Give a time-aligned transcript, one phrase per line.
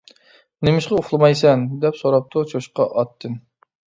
[0.35, 3.39] -نېمىشقا ئۇخلىمايسەن؟ دەپ سوراپتۇ چوشقا ئاتتىن.